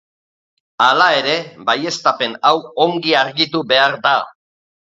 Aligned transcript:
Hala 0.85 1.09
ere, 1.17 1.35
baieztapen 1.69 2.35
hau 2.51 2.57
ongi 2.89 3.17
argitu 3.23 3.63
behar 3.75 3.99
da. 4.09 4.19